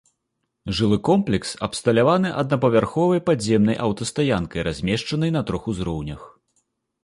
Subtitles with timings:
[0.77, 6.21] Жылы комплекс абсталяваны аднапавярховай падземнай аўтастаянкай, размешчанай на трох узроўнях.